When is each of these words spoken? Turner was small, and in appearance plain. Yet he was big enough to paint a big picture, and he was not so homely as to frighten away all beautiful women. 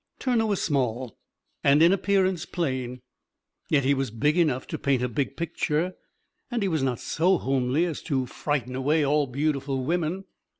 Turner 0.17 0.47
was 0.47 0.59
small, 0.59 1.15
and 1.63 1.83
in 1.83 1.93
appearance 1.93 2.47
plain. 2.47 3.01
Yet 3.69 3.83
he 3.83 3.93
was 3.93 4.09
big 4.09 4.35
enough 4.35 4.65
to 4.69 4.79
paint 4.79 5.03
a 5.03 5.07
big 5.07 5.37
picture, 5.37 5.93
and 6.49 6.63
he 6.63 6.67
was 6.67 6.81
not 6.81 6.99
so 6.99 7.37
homely 7.37 7.85
as 7.85 8.01
to 8.05 8.25
frighten 8.25 8.75
away 8.75 9.05
all 9.05 9.27
beautiful 9.27 9.83
women. 9.85 10.23